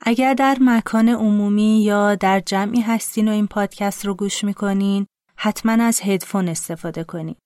[0.00, 5.84] اگر در مکان عمومی یا در جمعی هستین و این پادکست رو گوش می‌کنین حتما
[5.84, 7.36] از هدفون استفاده کنین.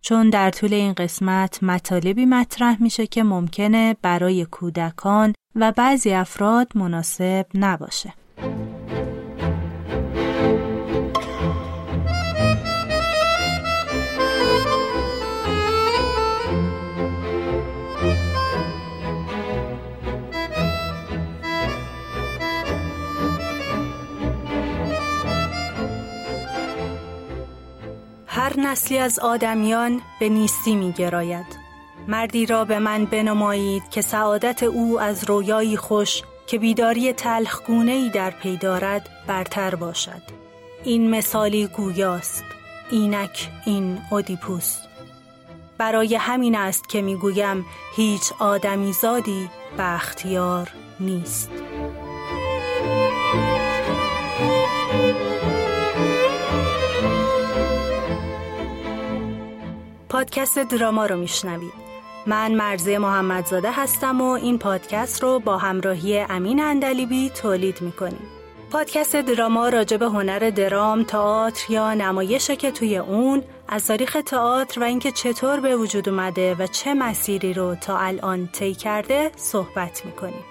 [0.00, 6.68] چون در طول این قسمت مطالبی مطرح میشه که ممکنه برای کودکان و بعضی افراد
[6.74, 8.14] مناسب نباشه.
[28.44, 31.46] هر نسلی از آدمیان به نیستی می گراید.
[32.08, 38.10] مردی را به من بنمایید که سعادت او از رویایی خوش که بیداری تلخگونه ای
[38.10, 40.22] در پی دارد برتر باشد.
[40.84, 42.44] این مثالی گویاست.
[42.90, 44.78] اینک این اودیپوس.
[45.78, 47.64] برای همین است که می‌گویم
[47.96, 50.70] هیچ آدمی زادی بختیار
[51.00, 51.50] نیست.
[60.14, 61.72] پادکست دراما رو میشنوید
[62.26, 68.26] من مرزه محمدزاده هستم و این پادکست رو با همراهی امین اندلیبی تولید می‌کنیم
[68.70, 74.80] پادکست دراما راجع به هنر درام، تئاتر یا نمایشه که توی اون از تاریخ تئاتر
[74.80, 80.06] و اینکه چطور به وجود اومده و چه مسیری رو تا الان طی کرده صحبت
[80.06, 80.44] می‌کنیم.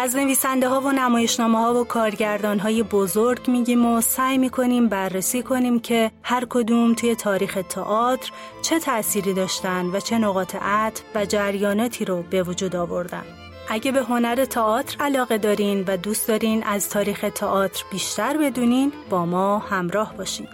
[0.00, 5.42] از نویسنده ها و نمایشنامه ها و کارگردان های بزرگ میگیم و سعی می‌کنیم بررسی
[5.42, 8.30] کنیم که هر کدوم توی تاریخ تئاتر
[8.62, 13.24] چه تأثیری داشتن و چه نقاط عطف و جریاناتی رو به وجود آوردن.
[13.68, 19.26] اگه به هنر تئاتر علاقه دارین و دوست دارین از تاریخ تئاتر بیشتر بدونین با
[19.26, 20.48] ما همراه باشین.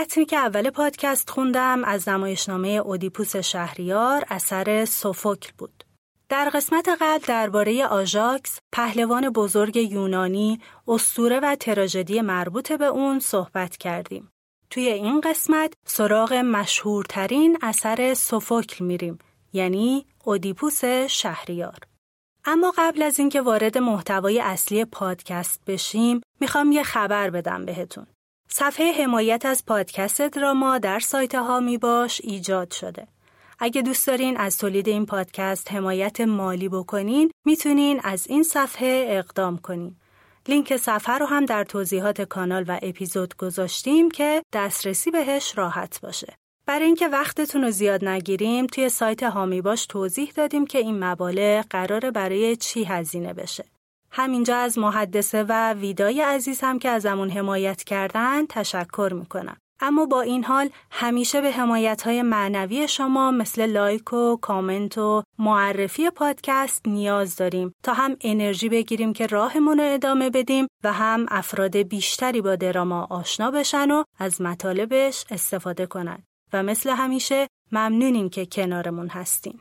[0.00, 5.84] متنی که اول پادکست خوندم از نمایشنامه اودیپوس شهریار اثر سوفوکل بود.
[6.28, 13.76] در قسمت قبل درباره آژاکس پهلوان بزرگ یونانی استوره و تراژدی مربوط به اون صحبت
[13.76, 14.32] کردیم.
[14.70, 19.18] توی این قسمت سراغ مشهورترین اثر سوفوکل میریم
[19.52, 21.78] یعنی اودیپوس شهریار.
[22.44, 28.06] اما قبل از اینکه وارد محتوای اصلی پادکست بشیم می‌خوام یه خبر بدم بهتون.
[28.52, 33.06] صفحه حمایت از پادکست دراما در سایت ها می باش ایجاد شده.
[33.58, 39.58] اگه دوست دارین از تولید این پادکست حمایت مالی بکنین می‌تونین از این صفحه اقدام
[39.58, 39.96] کنین.
[40.48, 46.34] لینک صفحه رو هم در توضیحات کانال و اپیزود گذاشتیم که دسترسی بهش راحت باشه.
[46.66, 51.64] برای اینکه وقتتون رو زیاد نگیریم توی سایت هامی باش توضیح دادیم که این مبالغ
[51.70, 53.64] قراره برای چی هزینه بشه.
[54.12, 59.56] همینجا از محدثه و ویدای عزیز هم که ازمون حمایت کردن تشکر می‌کنم.
[59.80, 65.22] اما با این حال همیشه به حمایت های معنوی شما مثل لایک و کامنت و
[65.38, 71.26] معرفی پادکست نیاز داریم تا هم انرژی بگیریم که راهمون رو ادامه بدیم و هم
[71.28, 76.22] افراد بیشتری با دراما آشنا بشن و از مطالبش استفاده کنند.
[76.52, 79.60] و مثل همیشه ممنونیم که کنارمون هستیم.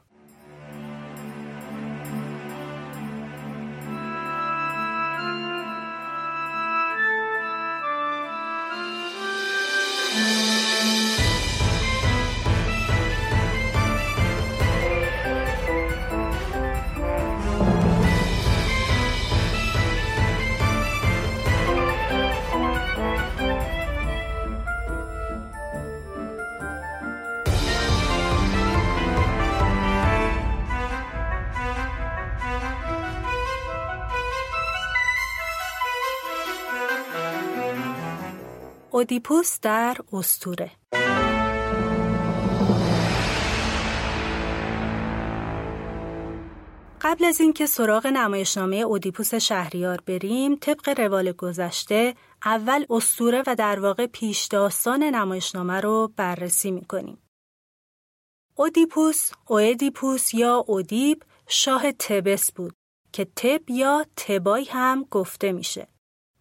[39.00, 40.72] اودیپوس در استوره
[47.02, 52.16] قبل از اینکه سراغ نمایشنامه اودیپوس شهریار بریم طبق روال گذشته
[52.46, 57.18] اول استوره و در واقع پیش داستان نمایشنامه رو بررسی می‌کنیم.
[58.56, 62.74] اودیپوس، اودیپوس یا اودیب شاه تبس بود
[63.14, 65.88] که تب یا تبای هم گفته میشه.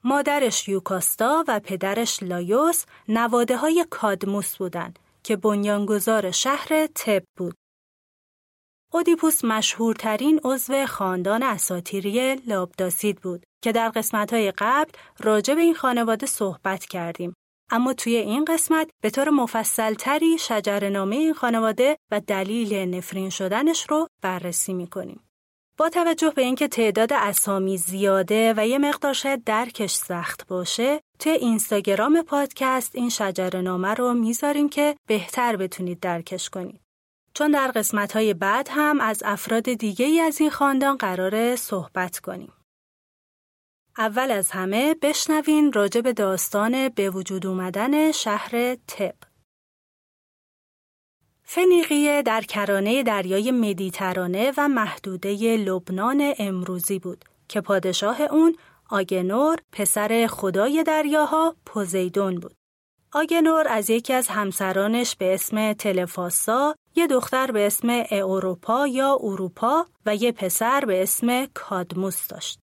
[0.05, 7.55] مادرش یوکاستا و پدرش لایوس نواده های کادموس بودند که بنیانگذار شهر تب بود.
[8.93, 14.91] اودیپوس مشهورترین عضو خاندان اساتیری لابداسید بود که در قسمتهای قبل
[15.21, 17.35] راجع به این خانواده صحبت کردیم.
[17.71, 24.09] اما توی این قسمت به طور مفصلتری شجرنامه این خانواده و دلیل نفرین شدنش رو
[24.23, 25.28] بررسی می‌کنیم.
[25.79, 31.33] با توجه به اینکه تعداد اسامی زیاده و یه مقدار شاید درکش سخت باشه توی
[31.33, 36.81] اینستاگرام پادکست این شجرنامه رو می‌ذاریم که بهتر بتونید درکش کنید.
[37.35, 42.19] چون در قسمت های بعد هم از افراد دیگه ای از این خاندان قرار صحبت
[42.19, 42.53] کنیم.
[43.99, 49.28] اول از همه بشنوین راجع به داستان به وجود اومدن شهر تب.
[51.51, 58.57] فنیقیه در کرانه دریای مدیترانه و محدوده لبنان امروزی بود که پادشاه اون
[58.91, 62.55] آگنور پسر خدای دریاها پوزیدون بود.
[63.13, 69.87] آگنور از یکی از همسرانش به اسم تلفاسا یه دختر به اسم اوروپا یا اروپا
[70.07, 72.59] و یه پسر به اسم کادموس داشت.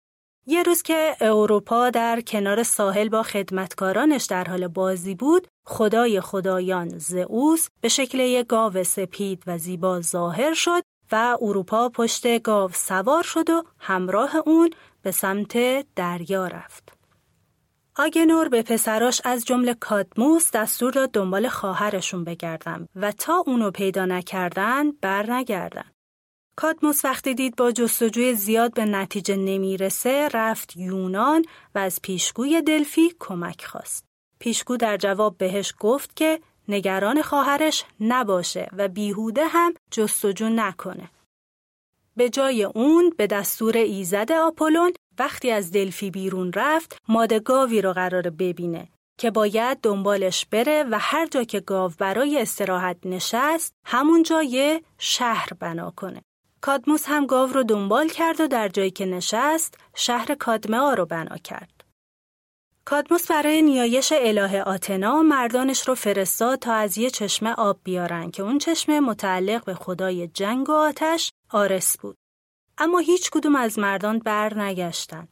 [0.46, 6.98] یه روز که اروپا در کنار ساحل با خدمتکارانش در حال بازی بود، خدای خدایان
[6.98, 10.82] زئوس به شکل یک گاو سپید و زیبا ظاهر شد
[11.12, 14.70] و اروپا پشت گاو سوار شد و همراه اون
[15.02, 15.56] به سمت
[15.94, 16.92] دریا رفت.
[17.96, 24.04] آگنور به پسراش از جمله کادموس دستور داد دنبال خواهرشون بگردن و تا اونو پیدا
[24.04, 25.90] نکردن بر نگردن.
[26.56, 31.44] کادموس وقتی دید با جستجوی زیاد به نتیجه نمی‌رسه رفت یونان
[31.74, 34.13] و از پیشگوی دلفی کمک خواست.
[34.44, 41.10] پیشگو در جواب بهش گفت که نگران خواهرش نباشه و بیهوده هم جستجو نکنه.
[42.16, 47.92] به جای اون به دستور ایزد آپولون وقتی از دلفی بیرون رفت ماده گاوی رو
[47.92, 48.88] قرار ببینه
[49.18, 55.48] که باید دنبالش بره و هر جا که گاو برای استراحت نشست همون جای شهر
[55.60, 56.22] بنا کنه.
[56.60, 61.36] کادموس هم گاو رو دنبال کرد و در جایی که نشست شهر کادمه رو بنا
[61.36, 61.73] کرد.
[62.86, 68.42] کادموس برای نیایش اله آتنا مردانش رو فرستاد تا از یه چشمه آب بیارن که
[68.42, 72.16] اون چشمه متعلق به خدای جنگ و آتش آرس بود.
[72.78, 75.28] اما هیچ کدوم از مردان بر نگشتن.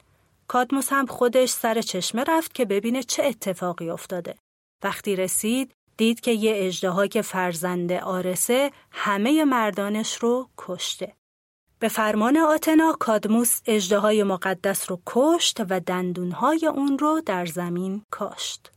[0.48, 4.34] کادموس هم خودش سر چشمه رفت که ببینه چه اتفاقی افتاده.
[4.82, 11.14] وقتی رسید دید که یه اجدها که فرزند آرسه همه مردانش رو کشته.
[11.82, 18.70] به فرمان آتنا کادموس اجدهای مقدس رو کشت و دندونهای اون رو در زمین کاشت.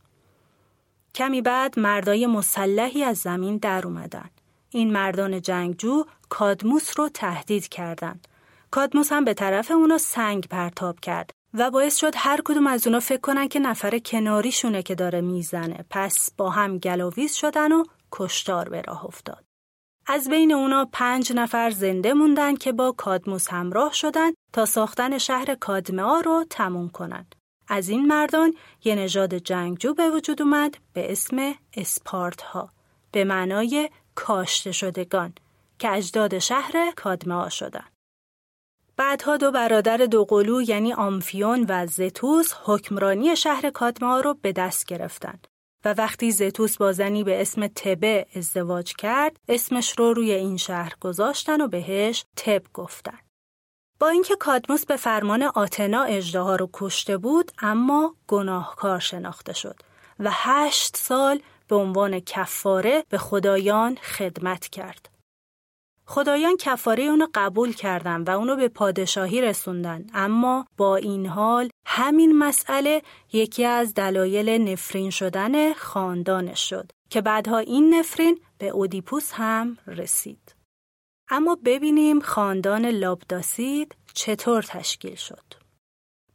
[1.14, 4.30] کمی بعد مردای مسلحی از زمین در اومدن.
[4.70, 8.28] این مردان جنگجو کادموس رو تهدید کردند.
[8.70, 13.00] کادموس هم به طرف اونا سنگ پرتاب کرد و باعث شد هر کدوم از اونا
[13.00, 18.68] فکر کنن که نفر کناریشونه که داره می‌زنه پس با هم گلاویز شدن و کشتار
[18.68, 19.45] به راه افتاد.
[20.08, 25.54] از بین اونا پنج نفر زنده موندن که با کادموس همراه شدن تا ساختن شهر
[25.54, 27.34] کادمه رو تموم کنند.
[27.68, 28.54] از این مردان
[28.84, 32.70] یه نژاد جنگجو به وجود اومد به اسم اسپارت ها
[33.12, 35.34] به معنای کاشته شدگان
[35.78, 37.86] که اجداد شهر کادمه ها شدن.
[38.96, 45.46] بعدها دو برادر دوقلو یعنی آمفیون و زتوس حکمرانی شهر کادما رو به دست گرفتند
[45.86, 50.92] و وقتی زتوس با زنی به اسم تبه ازدواج کرد اسمش رو روی این شهر
[51.00, 53.18] گذاشتن و بهش تب گفتن.
[53.98, 59.76] با اینکه کادموس به فرمان آتنا اجدها رو کشته بود اما گناهکار شناخته شد
[60.20, 65.15] و هشت سال به عنوان کفاره به خدایان خدمت کرد.
[66.08, 72.38] خدایان کفاره اونو قبول کردن و اونو به پادشاهی رسوندن اما با این حال همین
[72.38, 79.78] مسئله یکی از دلایل نفرین شدن خاندانش شد که بعدها این نفرین به اودیپوس هم
[79.86, 80.54] رسید.
[81.28, 85.44] اما ببینیم خاندان لابداسید چطور تشکیل شد.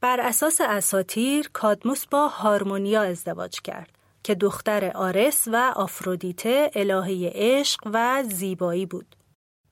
[0.02, 7.80] بر اساس اساتیر کادموس با هارمونیا ازدواج کرد که دختر آرس و آفرودیته الهه عشق
[7.94, 9.16] و زیبایی بود.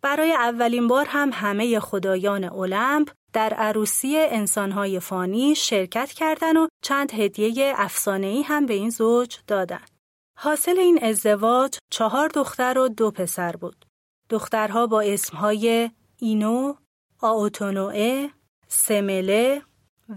[0.01, 7.11] برای اولین بار هم همه خدایان المپ در عروسی انسانهای فانی شرکت کردند و چند
[7.13, 9.85] هدیه افسانه‌ای هم به این زوج دادن.
[10.37, 13.85] حاصل این ازدواج چهار دختر و دو پسر بود.
[14.29, 16.75] دخترها با اسمهای اینو،
[17.21, 18.29] آوتونوئه،
[18.67, 19.61] سمله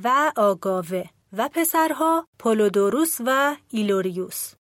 [0.04, 4.52] و آگاوه و پسرها پولودوروس و ایلوریوس.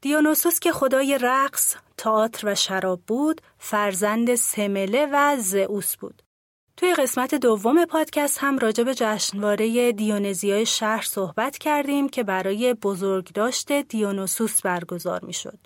[0.00, 6.22] دیونوسوس که خدای رقص، تئاتر و شراب بود، فرزند سمله و زئوس بود.
[6.76, 13.72] توی قسمت دوم پادکست هم راجع به جشنواره دیونزیای شهر صحبت کردیم که برای بزرگداشت
[13.72, 15.58] دیونوسوس برگزار می شد.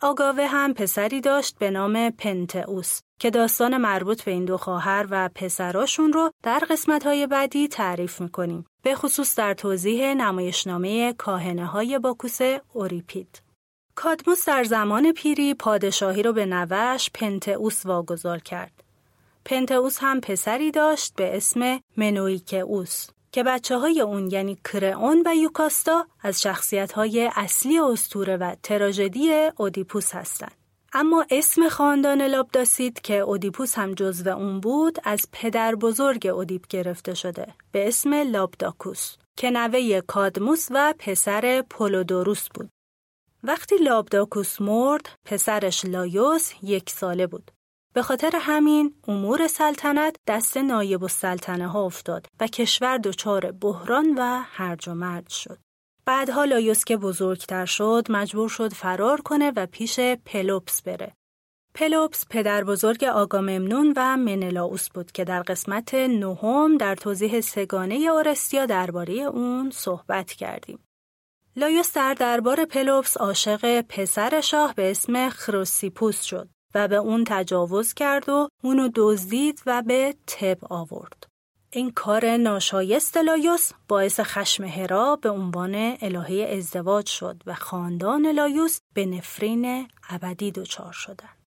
[0.00, 5.30] آگاوه هم پسری داشت به نام پنتئوس که داستان مربوط به این دو خواهر و
[5.34, 12.38] پسراشون رو در قسمت‌های بعدی تعریف می‌کنیم به خصوص در توضیح نمایشنامه کاهنه های باکوس
[12.72, 13.42] اوریپید.
[13.94, 18.82] کادموس در زمان پیری پادشاهی رو به نوش پنتئوس واگذار کرد.
[19.44, 26.06] پنتئوس هم پسری داشت به اسم منویکئوس که بچه های اون یعنی کرئون و یوکاستا
[26.20, 30.52] از شخصیت های اصلی استوره و تراژدی اودیپوس هستند.
[30.92, 37.14] اما اسم خاندان لابداسید که اودیپوس هم جزو اون بود از پدر بزرگ اودیپ گرفته
[37.14, 42.70] شده به اسم لابداکوس که نوه کادموس و پسر پولودوروس بود.
[43.44, 47.50] وقتی لابداکوس مرد پسرش لایوس یک ساله بود.
[47.94, 54.42] به خاطر همین امور سلطنت دست نایب السلطنه ها افتاد و کشور دچار بحران و
[54.44, 55.58] هرج و مرج شد.
[56.04, 61.12] بعدها لایوس که بزرگتر شد مجبور شد فرار کنه و پیش پلوپس بره.
[61.74, 68.66] پلوپس پدر بزرگ آگاممنون و منلاوس بود که در قسمت نهم در توضیح سه‌گانه اورستیا
[68.66, 70.78] درباره اون صحبت کردیم.
[71.56, 77.94] لایوس در دربار پلوپس عاشق پسر شاه به اسم خروسیپوس شد و به اون تجاوز
[77.94, 81.26] کرد و اونو دزدید و به تب آورد.
[81.70, 88.80] این کار ناشایست لایوس باعث خشم هرا به عنوان الهه ازدواج شد و خاندان لایوس
[88.94, 91.41] به نفرین ابدی دچار شدند.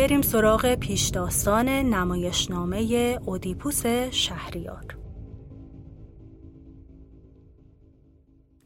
[0.00, 4.98] بریم سراغ پیشداستان نمایشنامه اودیپوس شهریار.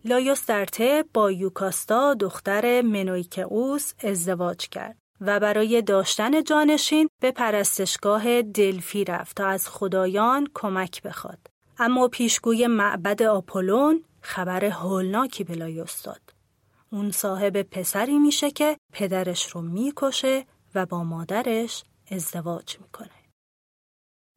[0.05, 0.67] لایوس در
[1.15, 9.47] با یوکاستا دختر منویکئوس ازدواج کرد و برای داشتن جانشین به پرستشگاه دلفی رفت تا
[9.47, 11.39] از خدایان کمک بخواد.
[11.79, 16.35] اما پیشگوی معبد آپولون خبر هولناکی به لایوس داد.
[16.93, 23.11] اون صاحب پسری میشه که پدرش رو می‌کشه و با مادرش ازدواج می‌کنه.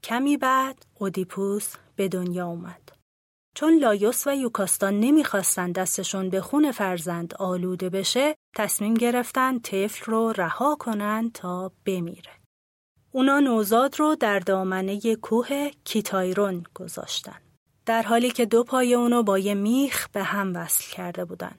[0.03, 2.82] کمی بعد اودیپوس به دنیا اومد.
[3.56, 10.32] چون لایوس و یوکاستا نمی‌خواستن دستشون به خون فرزند آلوده بشه، تصمیم گرفتن طفل رو
[10.32, 12.32] رها کنن تا بمیره.
[13.12, 17.41] اونا نوزاد رو در دامنه کوه کیتایرون گذاشتن.
[17.86, 21.56] در حالی که دو پای اونو با یه میخ به هم وصل کرده بودن.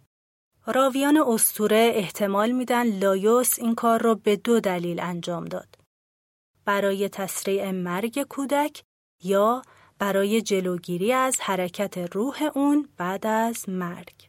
[0.74, 5.78] راویان استوره احتمال میدن لایوس این کار را به دو دلیل انجام داد.
[6.64, 8.82] برای تسریع مرگ کودک
[9.24, 9.62] یا
[9.98, 14.28] برای جلوگیری از حرکت روح اون بعد از مرگ.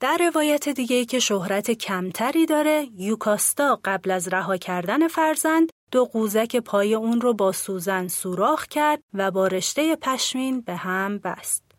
[0.00, 6.56] در روایت دیگه که شهرت کمتری داره، یوکاستا قبل از رها کردن فرزند دو قوزک
[6.56, 11.71] پای اون رو با سوزن سوراخ کرد و با رشته پشمین به هم بست.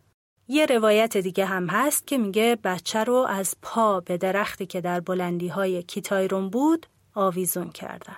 [0.47, 4.99] یه روایت دیگه هم هست که میگه بچه رو از پا به درختی که در
[4.99, 6.85] بلندی های کیتایرون بود
[7.15, 8.17] آویزون کردن.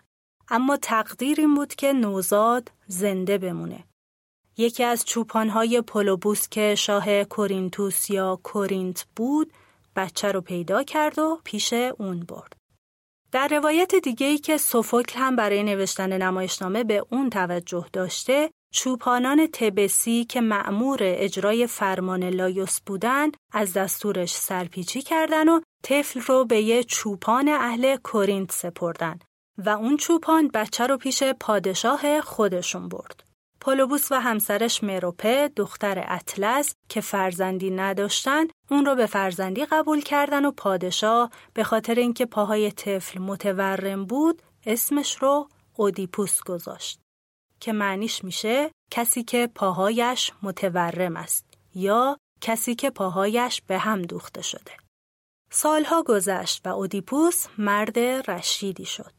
[0.50, 3.84] اما تقدیر این بود که نوزاد زنده بمونه.
[4.58, 9.54] یکی از چوپانهای پولوبوس که شاه کورینتوس یا کورینت بود
[9.96, 12.56] بچه رو پیدا کرد و پیش اون برد.
[13.32, 19.48] در روایت دیگه ای که سوفوکل هم برای نوشتن نمایشنامه به اون توجه داشته چوپانان
[19.48, 26.62] تبسی که مأمور اجرای فرمان لایوس بودند از دستورش سرپیچی کردن و طفل رو به
[26.62, 29.20] یه چوپان اهل کورینت سپردن
[29.58, 33.24] و اون چوپان بچه رو پیش پادشاه خودشون برد.
[33.62, 40.46] پولوبوس و همسرش مروپه دختر اطلس که فرزندی نداشتن اون رو به فرزندی قبول کردن
[40.46, 47.05] و پادشاه به خاطر اینکه پاهای طفل متورم بود اسمش رو اودیپوس گذاشت.
[47.66, 51.46] که معنیش میشه کسی که پاهایش متورم است
[51.76, 54.72] یا کسی که پاهایش به هم دوخته شده.
[55.52, 59.14] سالها گذشت و اودیپوس مرد رشیدی شد.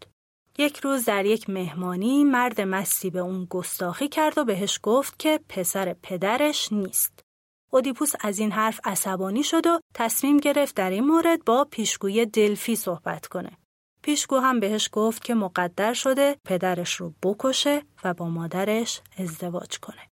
[0.58, 5.40] یک روز در یک مهمانی مرد مستی به اون گستاخی کرد و بهش گفت که
[5.48, 7.24] پسر پدرش نیست.
[7.72, 12.76] اودیپوس از این حرف عصبانی شد و تصمیم گرفت در این مورد با پیشگوی دلفی
[12.76, 13.58] صحبت کنه.
[14.06, 20.10] پیشگو هم بهش گفت که مقدر شده پدرش رو بکشه و با مادرش ازدواج کنه.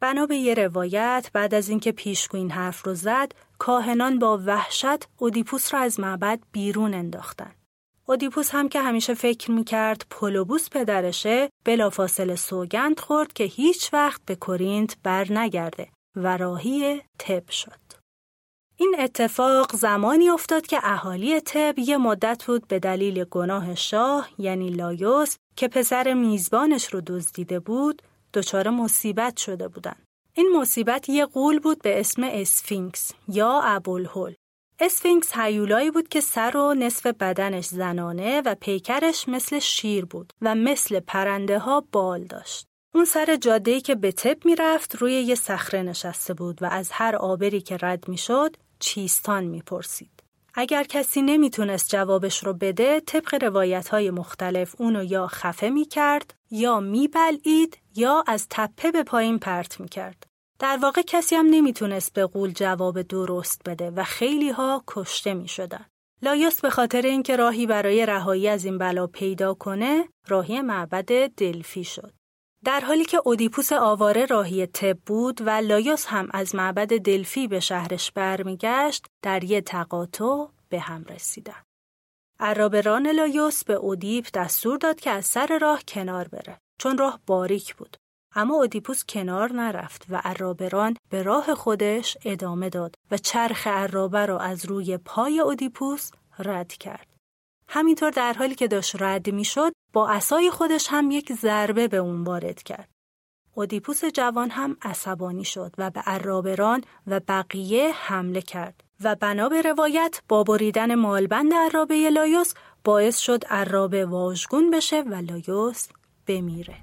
[0.00, 5.08] بنا به یه روایت بعد از اینکه پیشگو این حرف رو زد کاهنان با وحشت
[5.16, 7.54] اودیپوس را از معبد بیرون انداختن.
[8.06, 14.36] اودیپوس هم که همیشه فکر می‌کرد پولوبوس پدرشه بلافاصله سوگند خورد که هیچ وقت به
[14.36, 17.79] کورینت بر نگرده و راهی تب شد.
[18.80, 24.70] این اتفاق زمانی افتاد که اهالی تب یه مدت بود به دلیل گناه شاه یعنی
[24.70, 28.02] لایوس که پسر میزبانش رو دزدیده بود
[28.34, 30.06] دچار مصیبت شده بودند.
[30.34, 34.34] این مصیبت یه غول بود به اسم اسفینکس یا ابوالهول.
[34.78, 40.54] اسفینکس هیولایی بود که سر و نصف بدنش زنانه و پیکرش مثل شیر بود و
[40.54, 42.66] مثل پرنده ها بال داشت.
[42.94, 47.16] اون سر جاده‌ای که به تب می‌رفت روی یه صخره نشسته بود و از هر
[47.16, 50.22] عابری که رد می‌شد چیستان می‌پرسید.
[50.54, 56.80] اگر کسی نمی‌تونست جوابش رو بده طبق روایت های مختلف اونو یا خفه می‌کرد یا
[56.80, 60.26] میبلعید یا از تپه به پایین پرت می‌کرد.
[60.58, 65.86] در واقع کسی هم نمی‌تونست به غول جواب درست بده و خیلی ها کشته می‌شدن.
[66.22, 71.84] لایوس به خاطر اینکه راهی برای رهایی از این بلا پیدا کنه راهی معبد دلفی
[71.84, 72.12] شد.
[72.64, 77.60] در حالی که اودیپوس آواره راهی تب بود و لایوس هم از معبد دلفی به
[77.60, 81.62] شهرش برمیگشت در یه تقاطع به هم رسیدن.
[82.40, 87.74] ارابه‌ران لایوس به اودیپ دستور داد که از سر راه کنار بره چون راه باریک
[87.76, 87.96] بود
[88.34, 94.38] اما اودیپوس کنار نرفت و ارابه‌ران به راه خودش ادامه داد و چرخ ارابه را
[94.38, 97.06] از روی پای اودیپوس رد کرد.
[97.68, 102.24] همینطور در حالی که داشت رد می‌شد با عصای خودش هم یک ضربه به اون
[102.24, 102.88] وارد کرد.
[103.54, 109.62] اودیپوس جوان هم عصبانی شد و به ارابه‌ران و بقیه حمله کرد و بنا به
[109.62, 115.88] روایت با بریدن مالبند ارابه لایوس باعث شد عرابه واژگون بشه و لایوس
[116.26, 116.76] بمیره.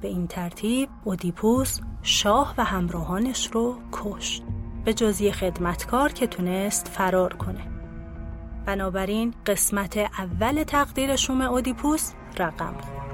[0.00, 4.42] به این ترتیب اودیپوس شاه و همراهانش رو کشت
[4.84, 7.75] به جزی خدمتکار که تونست فرار کنه.
[8.66, 13.06] بنابراین قسمت اول تقدیر شوم اودیپوس رقم خورد.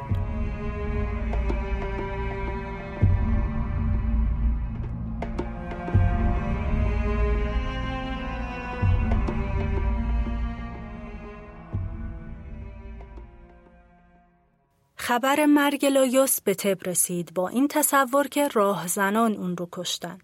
[14.97, 20.19] خبر مرگ لایوس به تب رسید با این تصور که راهزنان اون رو کشتن.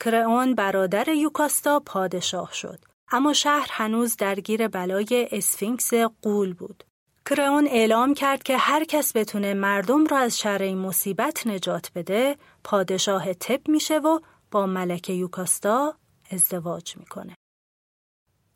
[0.00, 6.84] کرئون برادر یوکاستا پادشاه شد اما شهر هنوز درگیر بلای اسفینکس غول بود.
[7.26, 12.36] کرئون اعلام کرد که هر کس بتونه مردم را از شر این مصیبت نجات بده
[12.64, 15.94] پادشاه تب میشه و با ملکه یوکاستا
[16.30, 17.34] ازدواج می‌کنه.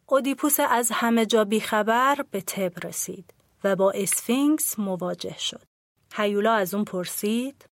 [0.06, 3.34] اودیپوس از همه جا بیخبر به تب رسید
[3.64, 5.64] و با اسفینکس مواجه شد.
[6.14, 7.64] هیولا از اون پرسید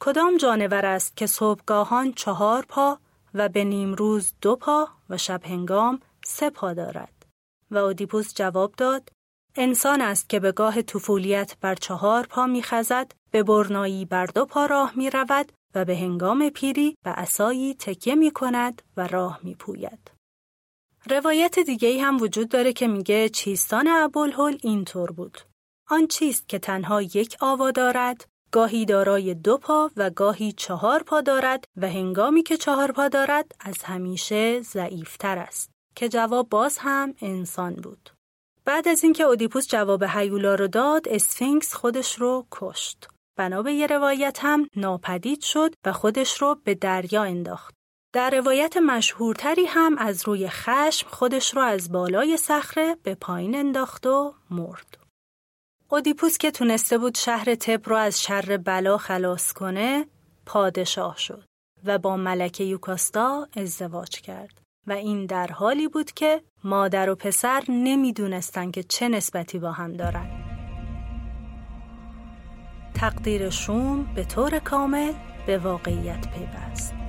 [0.00, 2.98] کدام جانور است که صبحگاهان چهار پا
[3.34, 7.26] و به نیمروز دو پا و شب هنگام سه پا دارد
[7.70, 9.08] و اودیپوس جواب داد
[9.56, 14.66] انسان است که به گاه طفولیت بر چهار پا میخزد به برنایی بر دو پا
[14.66, 19.54] راه می رود و به هنگام پیری به عصایی تکیه می کند و راه می
[19.54, 20.10] پوید.
[21.10, 25.38] روایت دیگه هم وجود داره که میگه چیستان ابوالهول اینطور بود.
[25.90, 31.20] آن چیست که تنها یک آوا دارد گاهی دارای دو پا و گاهی چهار پا
[31.20, 35.70] دارد و هنگامی که چهار پا دارد از همیشه ضعیفتر است.
[35.96, 38.10] که جواب باز هم انسان بود.
[38.64, 43.08] بعد از اینکه اودیپوس جواب هیولا رو داد اسفینکس خودش رو کشت.
[43.36, 47.74] بنا به یه روایت هم ناپدید شد و خودش رو به دریا انداخت.
[48.12, 54.06] در روایت مشهورتری هم از روی خشم خودش رو از بالای صخره به پایین انداخت
[54.06, 55.03] و مرد.
[55.88, 60.06] اودیپوس که تونسته بود شهر تب رو از شر بلا خلاص کنه
[60.46, 61.44] پادشاه شد
[61.84, 64.60] و با ملکه یوکاستا ازدواج کرد.
[64.86, 69.92] و این در حالی بود که مادر و پسر نمی‌دونستن که چه نسبتی با هم
[69.92, 70.30] دارن.
[72.94, 75.12] تقدیر شوم به طور کامل
[75.46, 77.03] به واقعیت پیوست.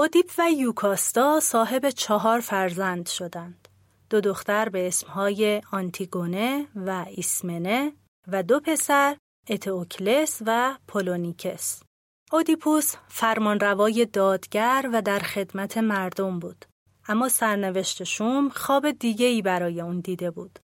[0.00, 3.68] اودیپ و یوکاستا صاحب چهار فرزند شدند.
[4.10, 7.92] دو دختر به اسمهای آنتیگونه و ایسمنه
[8.28, 9.16] و دو پسر
[9.48, 11.82] اتئوکلس و پولونیکس.
[12.32, 16.64] اودیپوس فرمانروای دادگر و در خدمت مردم بود.
[17.08, 20.58] اما سرنوشت شوم خواب دیگه ای برای اون دیده بود.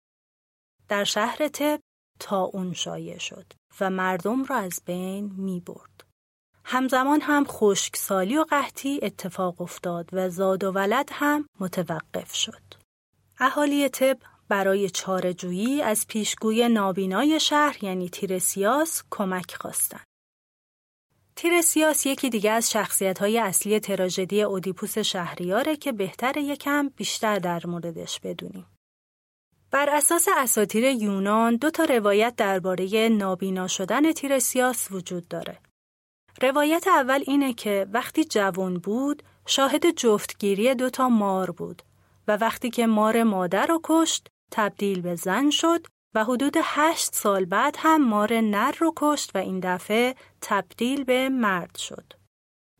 [0.88, 1.80] در شهر تب
[2.20, 5.93] تا اون شایع شد و مردم را از بین می برد.
[6.64, 12.62] همزمان هم خشکسالی و قحطی اتفاق افتاد و زاد و ولد هم متوقف شد.
[13.40, 20.06] اهالی تب برای چارجویی از پیشگوی نابینای شهر یعنی تیرسیاس کمک خواستند.
[21.36, 27.66] تیرسیاس یکی دیگه از شخصیت های اصلی تراژدی اودیپوس شهریاره که بهتر یکم بیشتر در
[27.66, 28.66] موردش بدونیم.
[29.70, 35.58] بر اساس اساطیر یونان دو تا روایت درباره نابینا شدن تیرسیاس وجود داره.
[36.42, 41.82] روایت اول اینه که وقتی جوان بود شاهد جفتگیری دو تا مار بود
[42.28, 47.44] و وقتی که مار مادر رو کشت تبدیل به زن شد و حدود هشت سال
[47.44, 52.12] بعد هم مار نر رو کشت و این دفعه تبدیل به مرد شد.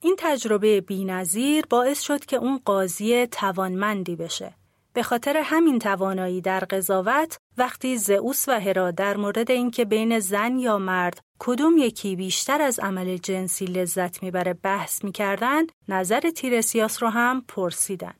[0.01, 4.55] این تجربه بینظیر باعث شد که اون قاضی توانمندی بشه.
[4.93, 10.59] به خاطر همین توانایی در قضاوت وقتی زئوس و هرا در مورد اینکه بین زن
[10.59, 17.09] یا مرد کدوم یکی بیشتر از عمل جنسی لذت می‌بره بحث می‌کردن نظر تیرسیاس رو
[17.09, 18.15] هم پرسیدن.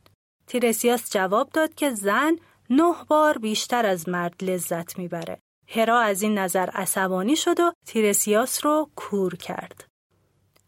[0.47, 2.37] تیرسیاس جواب داد که زن
[2.71, 5.39] نه بار بیشتر از مرد لذت می‌بره.
[5.69, 9.85] هرا از این نظر عصبانی شد و تیرسیاس رو کور کرد.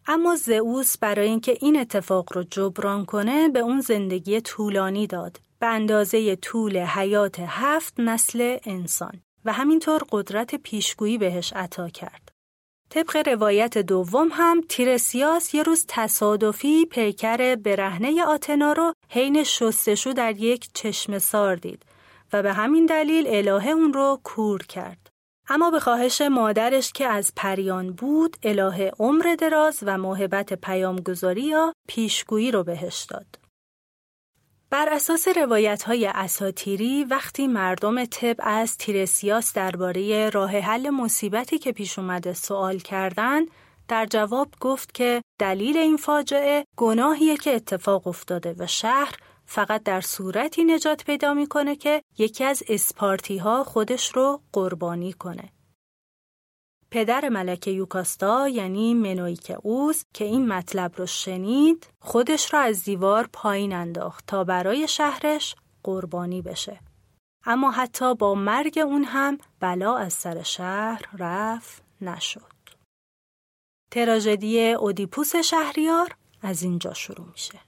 [0.07, 5.67] اما زئوس برای اینکه این اتفاق رو جبران کنه به اون زندگی طولانی داد به
[5.67, 12.26] اندازه طول حیات هفت نسل انسان و همینطور قدرت پیشگویی بهش عطا کرد.
[12.91, 20.37] طبق روایت دوم هم تیرسیاس یه روز تصادفی پیکر برهنه آتنا رو حین شستشو در
[20.37, 21.83] یک چشم سار دید
[22.33, 25.09] و به همین دلیل الهه اون رو کور کرد.
[25.49, 31.73] اما به خواهش مادرش که از پریان بود الهه عمر دراز و موهبت پیامگذاری یا
[31.89, 33.46] پیشگویی رو بهش داد.
[34.71, 41.73] بر اساس روایت های اساتیری وقتی مردم تب از تیرسیاس درباره راه حل مصیبتی که
[41.73, 43.43] پیش اومده سوال کردن
[43.89, 50.01] در جواب گفت که دلیل این فاجعه گناهیه که اتفاق افتاده و شهر فقط در
[50.01, 55.53] صورتی نجات پیدا می‌کنه که یکی از اسپارتی ها خودش رو قربانی کنه.
[56.97, 63.29] پدر ملکه یوکاستا یعنی منویک اوز که این مطلب رو شنید خودش را از دیوار
[63.33, 66.81] پایین انداخت تا برای شهرش قربانی بشه.
[67.45, 72.41] اما حتی با مرگ اون هم بلا از سر شهر رفت نشد.
[73.91, 77.59] تراژدی اودیپوس شهریار از اینجا شروع میشه.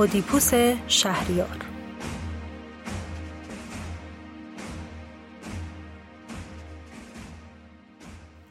[0.00, 0.54] اودیپوس
[0.86, 1.58] شهریار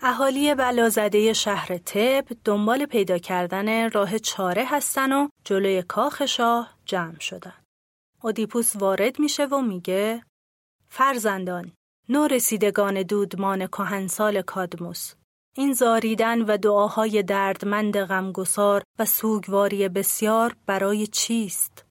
[0.02, 7.20] اهالی بلازده شهر تب دنبال پیدا کردن راه چاره هستن و جلوی کاخ شاه جمع
[7.20, 7.54] شدن.
[8.24, 10.24] اودیپوس وارد میشه و میگه
[10.90, 11.72] فرزندان
[12.10, 15.14] نو رسیدگان دودمان کهنسال کادموس
[15.56, 21.86] این زاریدن و دعاهای دردمند غمگسار و سوگواری بسیار برای چیست؟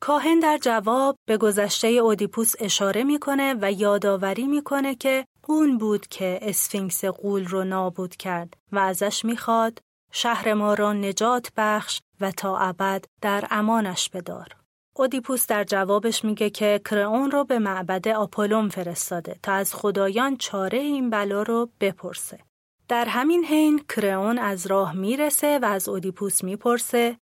[0.00, 6.38] کاهن در جواب به گذشته اودیپوس اشاره می‌کنه و یادآوری می‌کنه که اون بود که
[6.42, 9.78] اسفینکس غول رو نابود کرد و ازش می‌خواد
[10.12, 14.48] شهر ما را نجات بخش و تا ابد در امانش بدار.
[14.96, 20.78] اودیپوس در جوابش میگه که کرئون رو به معبد آپولون فرستاده تا از خدایان چاره
[20.78, 22.38] این بلا رو بپرسه.
[22.88, 27.18] در همین حین کرئون از راه می‌رسه و از اودیپوس می‌پرسه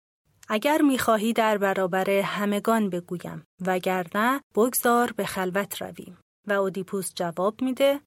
[0.48, 6.18] اگر می‌خواهی در برابر همگان بگویم وگرنه بگذار به خلوت رویم.
[6.46, 8.00] و اودیپوس جواب میده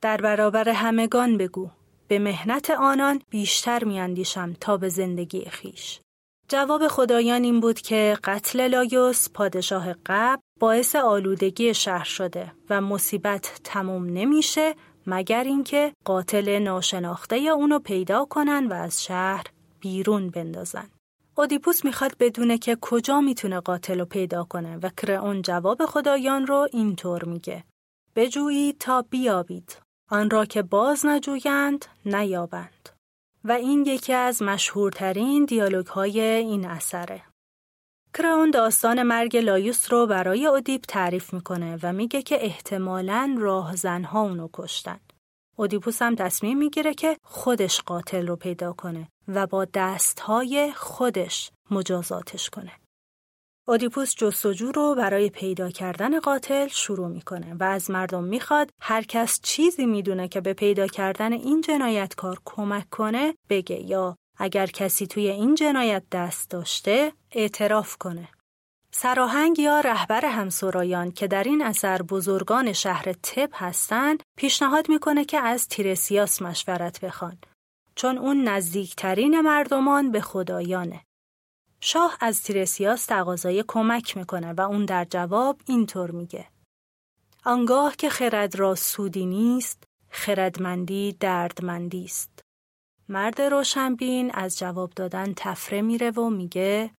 [0.00, 1.70] در برابر همگان بگو
[2.08, 6.00] به مهنت آنان بیشتر میاندیشم تا به زندگی خیش.
[6.48, 13.60] جواب خدایان این بود که قتل لایوس پادشاه قبل باعث آلودگی شهر شده و مصیبت
[13.64, 14.74] تموم نمیشه
[15.10, 19.44] مگر اینکه قاتل ناشناخته اونو پیدا کنن و از شهر
[19.80, 20.88] بیرون بندازن.
[21.36, 26.68] اودیپوس می‌خواد بدونه که کجا می‌تونه قاتل رو پیدا کنه و کرئون جواب خدایان رو
[26.72, 27.64] اینطور میگه.
[28.16, 29.78] بجویید تا بیابید.
[30.10, 32.88] آن را که باز نجویند نیابند.
[33.44, 37.22] و این یکی از مشهورترین دیالوگ های این اثره.
[38.14, 44.48] کرئون داستان مرگ لایوس رو برای اودیپ تعریف می‌کنه و میگه که احتمالاً راهزنها اونو
[44.52, 45.00] کشتن.
[45.56, 52.50] اودیپوس هم تصمیم می‌گیره که خودش قاتل رو پیدا کنه و با دستهای خودش مجازاتش
[52.50, 52.72] کنه.
[53.68, 59.40] اودیپوس جستجو رو برای پیدا کردن قاتل شروع می‌کنه و از مردم می‌خواد هر کس
[59.42, 65.28] چیزی می‌دونه که به پیدا کردن این جنایتکار کمک کنه بگه یا اگر کسی توی
[65.28, 68.28] این جنایت دست داشته اعتراف کنه.
[68.90, 75.38] سراهنگ یا رهبر همسرایان که در این اثر بزرگان شهر تب هستند پیشنهاد می‌کنه که
[75.38, 77.38] از تیرسیاس مشورت بخوان
[77.94, 81.04] چون اون نزدیکترین مردمان به خدایانه.
[81.80, 86.46] شاه از تیرسیاس تقاضای کمک می‌کنه و اون در جواب اینطور میگه
[87.44, 92.47] آنگاه که خرد را سودی نیست خردمندی دردمندی است
[93.10, 96.90] مرد روشنبین از جواب دادن تفره میره و میگه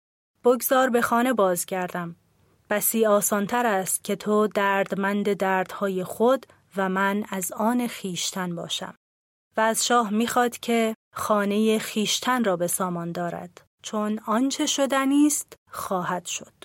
[0.45, 2.17] بگذار به خانه بازگردم.
[2.71, 8.95] بسی آسانتر است که تو دردمند دردهای خود و من از آن خیشتن باشم.
[9.57, 13.67] و از شاه می‌خواد که خانه خیشتن را به سامان دارد.
[13.83, 16.65] چون آنچه شدنی است خواهد شد.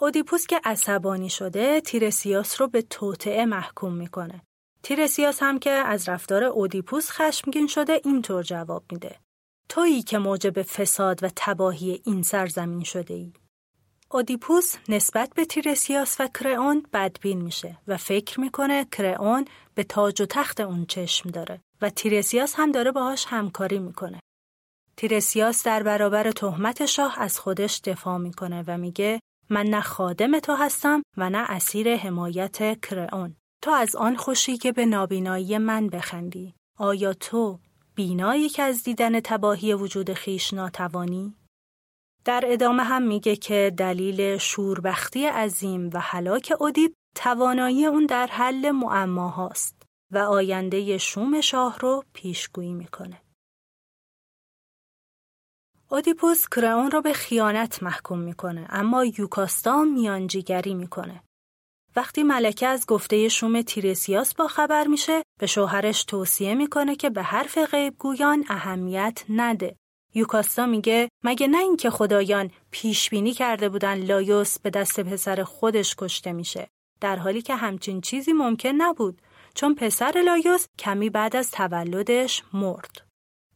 [0.00, 4.42] اودیپوس که عصبانی شده تیرسیاس رو به توطعه محکوم می‌کنه.
[4.82, 9.16] تیرسیاس هم که از رفتار اودیپوس خشمگین شده اینطور جواب میده
[9.68, 13.32] تویی که موجب فساد و تباهی این سرزمین شده ای.
[14.10, 20.26] اودیپوس نسبت به تیرسیاس و کرئون بدبین میشه و فکر می‌کنه کرئون به تاج و
[20.26, 24.20] تخت اون چشم داره و تیرسیاس هم داره باهاش همکاری می‌کنه.
[24.96, 30.54] تیرسیاس در برابر تهمت شاه از خودش دفاع می‌کنه و میگه من نه خادم تو
[30.54, 33.36] هستم و نه اسیر حمایت کرئون.
[33.62, 36.54] تو از آن خوشی که به نابینایی من بخندی.
[36.78, 37.58] آیا تو
[37.94, 41.36] بینایی که از دیدن تباهی وجود خیش ناتوانی؟
[42.24, 48.70] در ادامه هم میگه که دلیل شوربختی عظیم و هلاک اودیب توانایی اون در حل
[48.70, 53.22] معماهاست و آینده شوم شاه رو پیشگویی می‌کنه.
[55.90, 61.22] اودیپوس کرئون را به خیانت محکوم می‌کنه اما یوکاستا میانجیگری می‌کنه.
[61.96, 67.22] وقتی ملکه از گفته شوم تیرسیاس با خبر میشه به شوهرش توصیه می‌کنه که به
[67.22, 69.76] حرف غیب گویان اهمیت نده.
[70.14, 75.96] یوکاستا میگه مگه نه اینکه خدایان پیش بینی کرده بودن لایوس به دست پسر خودش
[75.98, 76.68] کشته میشه
[77.00, 79.22] در حالی که همچین چیزی ممکن نبود
[79.54, 83.00] چون پسر لایوس کمی بعد از تولدش مرد.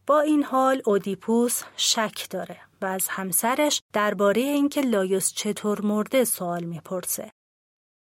[0.07, 6.65] با این حال اودیپوس شک داره و از همسرش درباره اینکه لایوس چطور مرده سوال
[6.65, 7.33] می‌پرسه.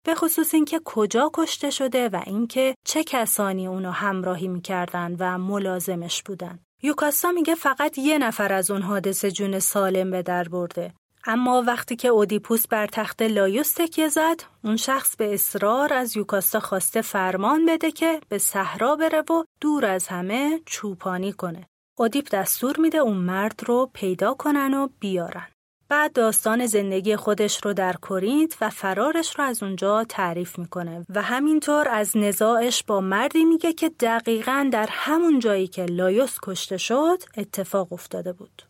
[0.06, 6.24] به خصوص اینکه کجا کشته شده و اینکه چه کسانی اونو همراهی می‌کردن و ملازمش
[6.24, 6.60] بودن.
[6.84, 10.94] یوکاستا میگه فقط یه نفر از اون حادثه جون سالم به در برده.
[11.26, 16.60] اما وقتی که اودیپوس بر تخت لایوس تکیه زد، اون شخص به اصرار از یوکاستا
[16.60, 21.68] خواسته فرمان بده که به صحرا بره و دور از همه چوپانی کنه.
[21.98, 25.48] اودیپ دستور میده اون مرد رو پیدا کنن و بیارن.
[25.90, 31.22] بعد داستان زندگی خودش رو در کورینت و فرارش رو از اونجا تعریف می‌کنه و
[31.22, 37.24] همینطور از نزاعش با مردی میگه که دقیقا در همون جایی که لایوس کشته شد
[37.38, 38.62] اتفاق افتاده بود.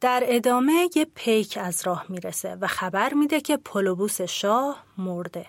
[0.00, 5.46] در ادامه یه پیک از راه می‌رسه و خبر میده که پولوبوس شاه مرده.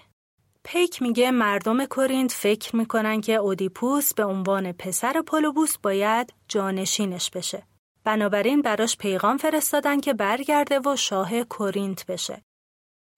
[0.64, 7.64] پیک میگه مردم کورینت فکر می‌کنن که اودیپوس به عنوان پسر پولوبوس باید جانشینش بشه.
[8.04, 12.42] بنابراین براش پیغام فرستادن که برگرده و شاه کورینت بشه.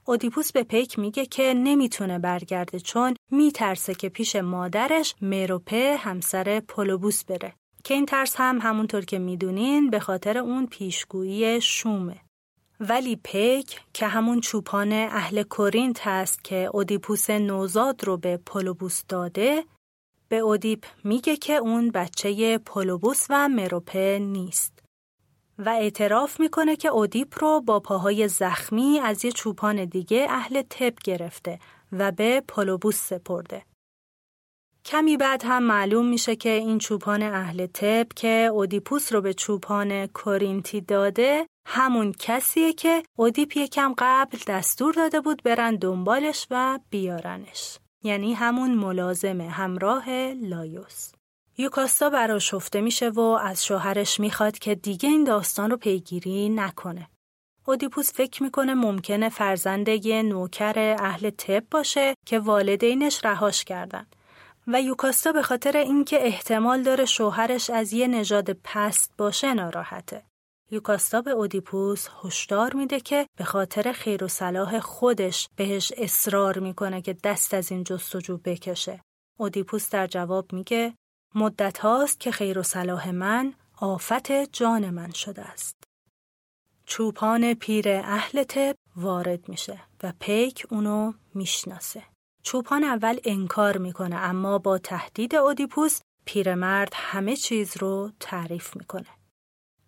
[0.05, 7.23] اودیپوس به پیک میگه که نمی‌تونه برگرده چون میترسه که پیش مادرش مروپه همسر پولوبوس
[7.23, 7.53] بره.
[7.83, 12.21] که این ترس هم همونطور که می‌دونین به خاطر اون پیشگویی شومه.
[12.79, 19.63] ولی پیک که همون چوپان اهل کورینت هست که اودیپوس نوزاد رو به پولوبوس داده
[20.29, 24.72] به اودیپ میگه که اون بچه پولوبوس و مروپه نیست.
[25.57, 30.93] و اعتراف می‌کنه که اودیپ رو با پاهای زخمی از یه چوپان دیگه اهل تب
[31.03, 31.59] گرفته
[31.91, 33.63] و به پولوبوس سپرده.
[34.85, 40.07] کمی بعد هم معلوم میشه که این چوپان اهل تب که اودیپوس رو به چوپان
[40.07, 47.79] کورینتی داده همون کسیه که اودیپ یکم قبل دستور داده بود برن دنبالش و بیارنش.
[48.03, 51.11] یعنی همون ملازمه همراه لایوس.
[51.57, 57.09] یوکاستا براشفته میشه و از شوهرش می‌خواد که دیگه این داستان رو پیگیری نکنه.
[57.65, 64.05] اودیپوس فکر می‌کنه ممکنه فرزند یه نوکر اهل تب باشه که والدینش رهاش کردن
[64.67, 70.23] و یوکاستا به خاطر اینکه احتمال داره شوهرش از یه نژاد پست باشه ناراحته.
[70.71, 77.01] یوکاستا به اودیپوس هشدار میده که به خاطر خیر و صلاح خودش بهش اصرار می‌کنه
[77.01, 79.01] که دست از این جستجو بکشه.
[79.39, 80.93] اودیپوس در جواب میگه
[81.35, 85.83] مدت هاست که خیر و صلاح من آفت جان من شده است.
[86.85, 92.03] چوپان پیر اهل تب وارد میشه و پیک اونو می‌شناسه.
[92.43, 99.09] چوپان اول انکار می‌کنه اما با تهدید اودیپوس پیرمرد همه چیز رو تعریف می‌کنه.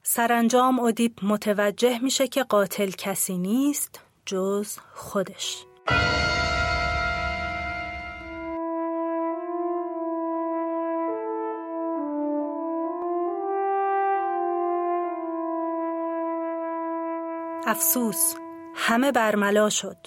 [0.03, 5.65] سرانجام اودیپ متوجه میشه که قاتل کسی نیست جز خودش.
[17.67, 18.35] افسوس
[18.75, 19.97] همه برملا شد.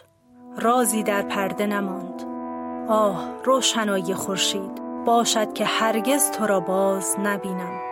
[0.59, 2.23] رازی در پرده نماند.
[2.89, 5.05] آه روشنایی خورشید.
[5.05, 7.88] باشد که هرگز تو را باز نبینم.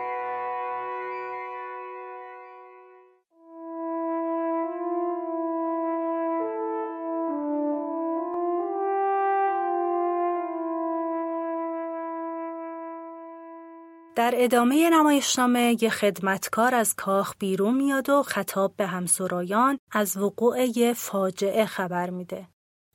[14.17, 20.77] در ادامه نمایشنامه یه خدمتکار از کاخ بیرون میاد و خطاب به همسرایان از وقوع
[20.77, 22.47] یه فاجعه خبر میده.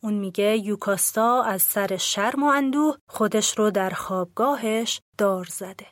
[0.03, 5.87] اون میگه یوکاستا از سر شرم و اندوه خودش رو در خوابگاهش دار زده.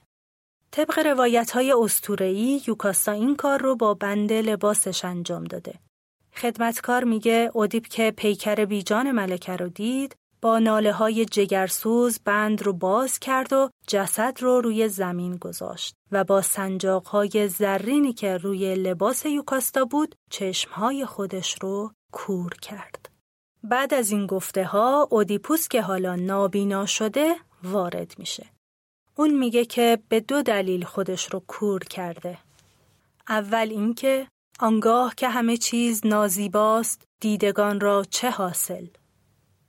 [0.71, 5.75] طبق روایت های استورهی یوکاستا این کار رو با بند لباسش انجام داده.
[6.37, 12.73] خدمتکار میگه اودیپ که پیکر بیجان ملکه رو دید با ناله های جگرسوز بند رو
[12.73, 18.75] باز کرد و جسد رو روی زمین گذاشت و با سنجاق های زرینی که روی
[18.75, 23.09] لباس یوکاستا بود چشمهای خودش رو کور کرد.
[23.63, 28.47] بعد از این گفته ها اودیپوس که حالا نابینا شده وارد میشه.
[29.17, 32.39] اون میگه که به دو دلیل خودش رو کور کرده.
[33.29, 34.29] اول اینکه
[34.61, 38.87] آنگاه که همه چیز نازیباست دیدگان را چه حاصل؟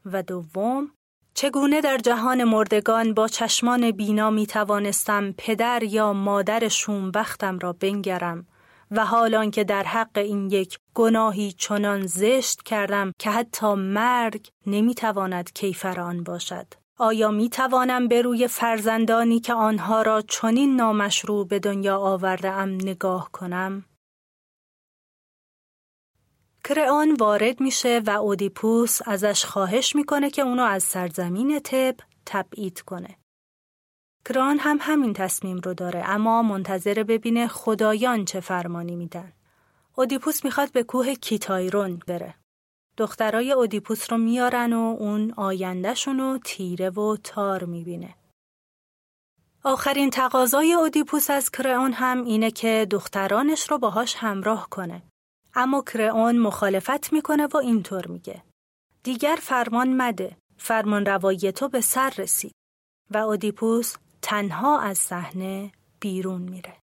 [0.05, 0.91] و دوم
[1.33, 8.45] چگونه در جهان مردگان با چشمان بینا می توانستم پدر یا مادر شومبختم را بنگرم
[8.91, 14.95] و حالان که در حق این یک گناهی چنان زشت کردم که حتی مرگ نمی
[14.95, 21.47] تواند کیفر آن باشد آیا می توانم به روی فرزندانی که آنها را چنین نامشروع
[21.47, 23.85] به دنیا آورده ام نگاه کنم؟
[26.63, 31.95] کرئون وارد میشه و اودیپوس ازش خواهش می‌کنه که اونو از سرزمین تب
[32.25, 33.17] تبعید کنه.
[34.25, 39.33] کران هم همین تصمیم رو داره اما منتظر ببینه خدایان چه فرمانی میدن.
[39.95, 42.35] اودیپوس می‌خواد به کوه کیتایرون بره.
[42.97, 48.15] دخترای اودیپوس رو میارن و اون آیندهشون رو تیره و تار می‌بینه.
[49.63, 55.01] آخرین تقاضای اودیپوس از کرئون هم اینه که دخترانش رو باهاش همراه کنه.
[55.55, 58.43] اما کرئون مخالفت می‌کنه و اینطور میگه.
[59.03, 60.37] دیگر فرمان مده.
[60.57, 62.53] فرمان روایی تو به سر رسید.
[63.11, 66.80] و اودیپوس تنها از صحنه بیرون میره.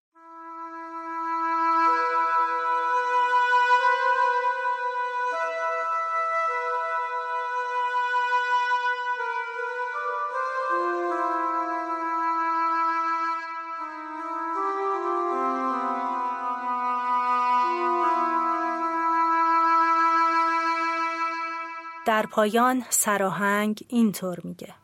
[22.37, 24.75] پایان سراهنگ اینطور میگه.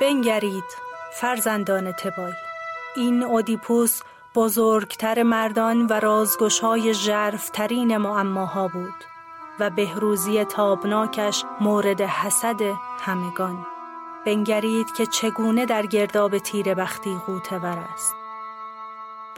[0.00, 0.64] بنگرید
[1.12, 2.32] فرزندان تبای.
[2.96, 4.00] این اودیپوس
[4.34, 9.04] بزرگتر مردان و رازگشای ژرفترین معماها بود
[9.60, 12.60] و بهروزی تابناکش مورد حسد
[13.00, 13.66] همگان.
[14.26, 18.19] بنگرید که چگونه در گرداب تیر بختی غوطه است.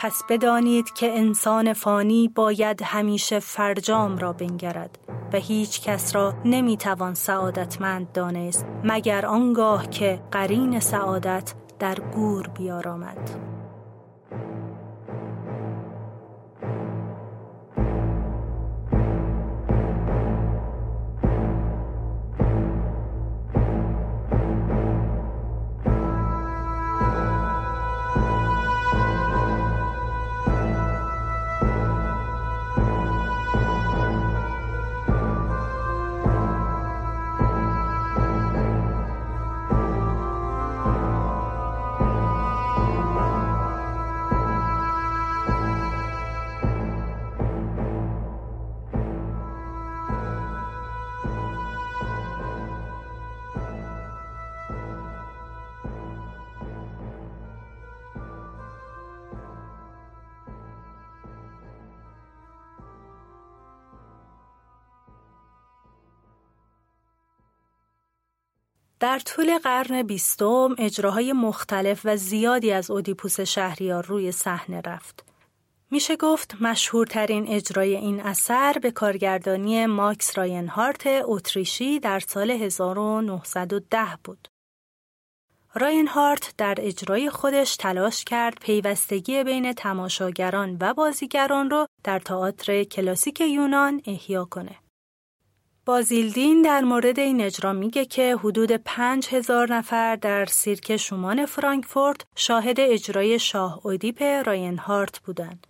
[0.02, 4.98] پس بدانید که انسان فانی باید همیشه فرجام را بنگرد
[5.32, 13.51] و هیچ کس را نمی‌توان سعادتمند دانست مگر آنگاه که قرین سعادت در گور بیارامد.
[69.02, 75.24] در طول قرن بیستم اجراهای مختلف و زیادی از اودیپوس شهریار روی صحنه رفت.
[75.90, 84.48] میشه گفت مشهورترین اجرای این اثر به کارگردانی ماکس راینهارت اتریشی در سال 1910 بود.
[85.74, 93.40] راینهارت در اجرای خودش تلاش کرد پیوستگی بین تماشاگران و بازیگران رو در تئاتر کلاسیک
[93.40, 94.81] یونان احیا کنه.
[95.84, 102.26] بازیلدین در مورد این اجرا میگه که حدود پنج هزار نفر در سیرک شومان فرانکفورت
[102.36, 105.66] شاهد اجرای شاه اودیپ راینهارت بودند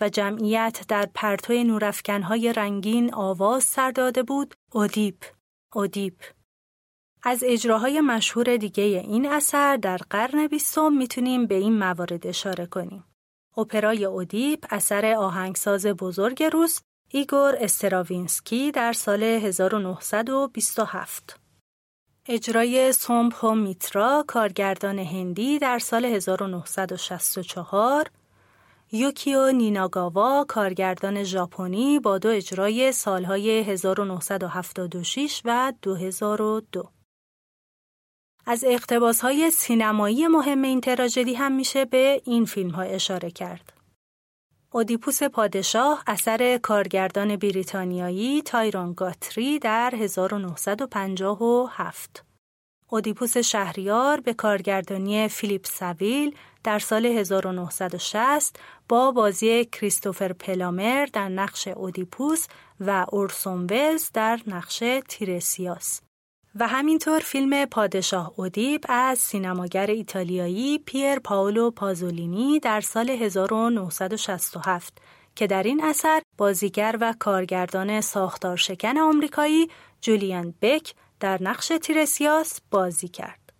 [0.00, 5.24] و جمعیت در پرتو نورافکنهای رنگین آواز سر داده بود اودیپ
[5.74, 6.22] اودیپ
[7.22, 13.04] از اجراهای مشهور دیگه این اثر در قرن بیستم می‌تونیم به این موارد اشاره کنیم.
[13.56, 16.80] اپرای اودیپ اثر آهنگساز بزرگ روس
[17.16, 21.40] ایگور استراوینسکی در سال 1927
[22.26, 28.10] اجرای سومبو میترا کارگردان هندی در سال 1964
[28.92, 36.88] یوکیو نیناگاوا کارگردان ژاپنی با دو اجرای سالهای 1976 و 2002
[38.46, 43.75] از اقتباس های سینمایی مهم این تراژدی هم میشه به این فیلم ها اشاره کرد.
[44.76, 52.24] اودیپوس پادشاه اثر کارگردان بریتانیایی تایرون گاتری در 1957
[52.88, 61.68] اودیپوس شهریار به کارگردانی فیلیپ سویل در سال 1960 با بازی کریستوفر پلامر در نقش
[61.68, 62.46] اودیپوس
[62.80, 66.00] و اورسون ولز در نقش تیرسیاس.
[66.60, 74.98] و همینطور فیلم پادشاه اودیپ از سینماگر ایتالیایی پیر پاولو پازولینی در سال 1967
[75.34, 79.68] که در این اثر بازیگر و کارگردان ساختار شکن آمریکایی
[80.00, 83.52] جولیان بک در نقش تیرسیاس بازی کرد.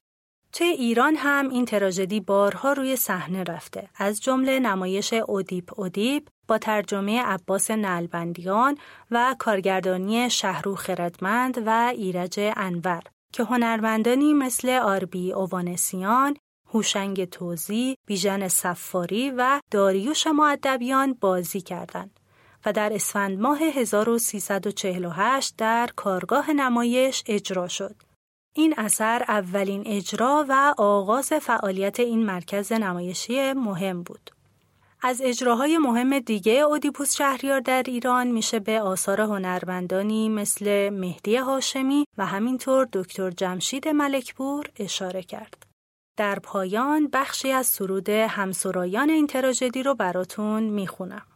[0.53, 6.59] توی ایران هم این تراژدی بارها روی صحنه رفته از جمله نمایش اودیپ اودیپ با
[6.59, 8.79] ترجمه عباس نلبندیان
[9.11, 16.37] و کارگردانی شهرو خردمند و ایرج انور که هنرمندانی مثل آربی اوانسیان،
[16.73, 22.21] هوشنگ توزی، بیژن سفاری و داریوش معدبیان بازی کردند
[22.67, 27.97] و در اسفند ماه 1348 در کارگاه نمایش اجرا شد.
[28.57, 34.31] این اثر اولین اجرا و آغاز فعالیت این مرکز نمایشی مهم بود.
[35.09, 42.07] از اجراهای مهم دیگه اودیپوس شهریار در ایران میشه به آثار هنرمندانی مثل مهدی هاشمی
[42.19, 45.67] و همینطور دکتر جمشید ملکپور اشاره کرد.
[46.17, 51.27] در پایان بخشی از سرود همسرایان این تراژدی رو براتون می‌خونم.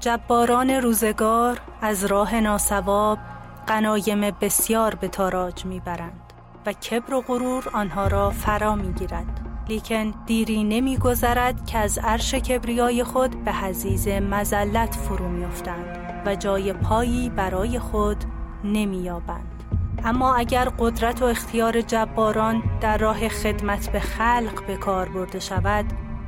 [0.00, 3.18] جباران روزگار از راه ناسواب
[3.66, 6.32] قنایم بسیار به تاراج می‌برند
[6.66, 9.40] و کبر و غرور آنها را فرا می‌گیرد.
[9.68, 16.72] لیکن دیری نمیگذرد که از عرش کبریای خود به حزیز مزلت فرو میافتند و جای
[16.72, 18.24] پایی برای خود
[18.64, 19.62] نمییابند.
[20.04, 25.84] اما اگر قدرت و اختیار جباران در راه خدمت به خلق به کار برده شود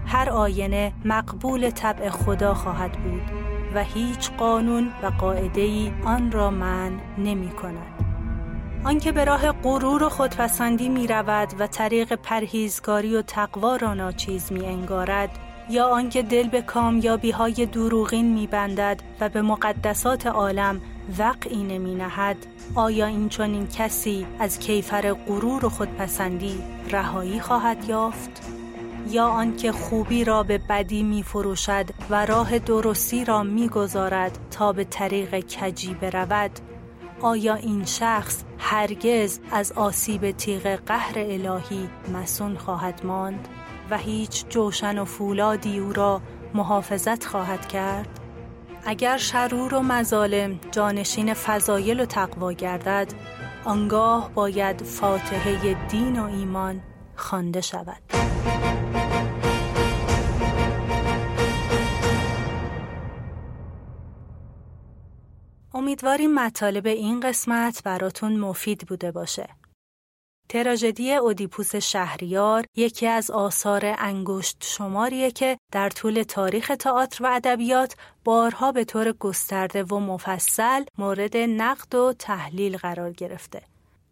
[0.06, 3.22] هر آینه مقبول طبع خدا خواهد بود.
[3.74, 8.10] و هیچ قانون و قاعده ای آن را من نمی کند.
[8.84, 14.52] آنکه به راه غرور و خودپسندی می رود و طریق پرهیزگاری و تقوا را ناچیز
[14.52, 15.30] می انگارد
[15.70, 20.80] یا آنکه دل به کامیابی های دروغین می بندد و به مقدسات عالم
[21.18, 22.36] وقعی نمی نهد
[22.74, 28.59] آیا این چنین کسی از کیفر غرور و خودپسندی رهایی خواهد یافت؟
[29.08, 34.72] یا آنکه خوبی را به بدی می فروشد و راه درستی را می گذارد تا
[34.72, 36.50] به طریق کجی برود
[37.20, 43.48] آیا این شخص هرگز از آسیب تیغ قهر الهی مسون خواهد ماند
[43.90, 46.20] و هیچ جوشن و فولادی او را
[46.54, 48.20] محافظت خواهد کرد؟
[48.84, 53.14] اگر شرور و مظالم جانشین فضایل و تقوا گردد
[53.64, 56.80] آنگاه باید فاتحه دین و ایمان
[57.16, 58.09] خوانده شود
[65.80, 69.48] امیدواریم مطالب این قسمت براتون مفید بوده باشه.
[70.48, 77.94] تراژدی اودیپوس شهریار یکی از آثار انگشت شماریه که در طول تاریخ تئاتر و ادبیات
[78.24, 83.62] بارها به طور گسترده و مفصل مورد نقد و تحلیل قرار گرفته.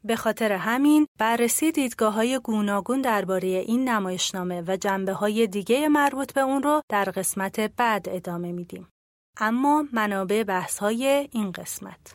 [0.04, 6.32] به خاطر همین بررسی دیدگاه های گوناگون درباره این نمایشنامه و جنبه های دیگه مربوط
[6.32, 8.88] به اون رو در قسمت بعد ادامه میدیم.
[9.40, 12.14] اما منابع بحث های این قسمت.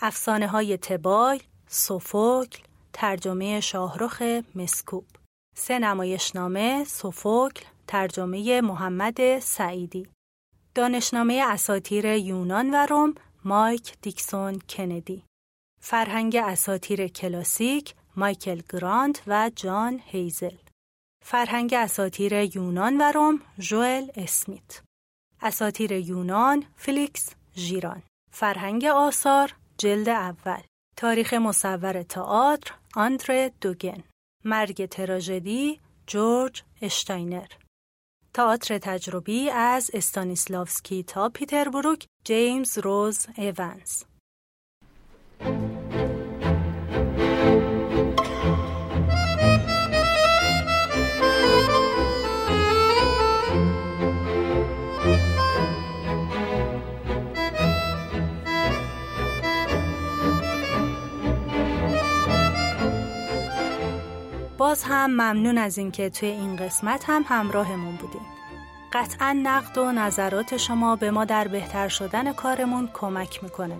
[0.00, 4.22] افسانه های تبای، سوفوکل، ترجمه شاهرخ
[4.54, 5.06] مسکوب.
[5.56, 10.08] سه نمایشنامه سوفوکل ترجمه محمد سعیدی.
[10.74, 13.14] دانشنامه اساتیر یونان و روم
[13.44, 15.24] مایک دیکسون کندی.
[15.80, 20.56] فرهنگ اساطیر کلاسیک مایکل گرانت و جان هیزل.
[21.24, 24.82] فرهنگ اساطیر یونان و روم جوئل اسمیت.
[25.44, 28.02] اساطیر یونان فلیکس ژیران.
[28.30, 30.62] فرهنگ آثار جلد اول.
[30.96, 34.02] تاریخ مصور تئاتر آندره دوگن.
[34.44, 37.46] مرگ تراژدی جورج اشتاینر.
[38.34, 44.02] تئاتر تجربی از استانیسلافسکی تا پیتر بروک جیمز روز ایونز.
[64.58, 68.22] باز هم ممنون از اینکه توی این قسمت هم همراهمون بودین.
[68.92, 73.76] قطعا نقد و نظرات شما به ما در بهتر شدن کارمون کمک می‌کنه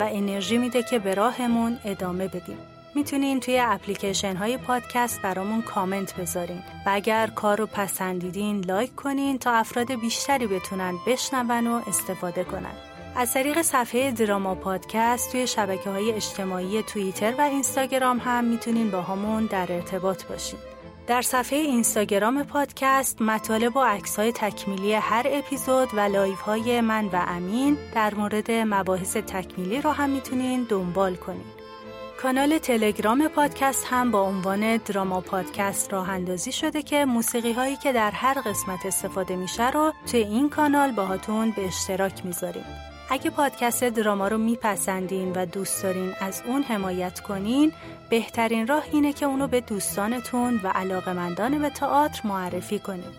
[0.00, 2.58] و انرژی میده که به راهمون ادامه بدیم.
[2.94, 9.38] می‌تونین توی اپلیکیشن های پادکست برامون کامنت بذارین و اگر کار رو پسندیدین لایک کنین
[9.38, 12.85] تا افراد بیشتری بتونن بشنون و استفاده کنن.
[13.18, 19.02] از طریق صفحه دراما پادکست توی شبکه های اجتماعی توییتر و اینستاگرام هم می‌تونین با
[19.02, 20.58] همون در ارتباط باشین.
[21.06, 27.04] در صفحه اینستاگرام پادکست مطالب و عکس های تکمیلی هر اپیزود و live های من
[27.06, 31.46] و امین در مورد مباحث تکمیلی رو هم می‌تونین دنبال کنین.
[32.22, 37.92] کانال تلگرام پادکست هم با عنوان دراما پادکست راه اندازی شده که موسیقی هایی که
[37.92, 42.95] در هر قسمت استفاده میشه رو توی این کانال باهاتون به اشتراک می‌ذاریم.
[43.10, 47.72] اگه پادکست دراما رو میپسندین و دوست دارین از اون حمایت کنین
[48.10, 53.12] بهترین راه اینه که اونو به دوستانتون و علاقمندان به تئاتر معرفی کنین.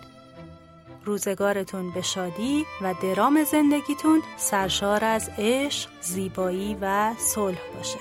[1.04, 7.98] روزگارتون به شادی و درام زندگیتون سرشار از عشق، زیبایی و صلح باشه.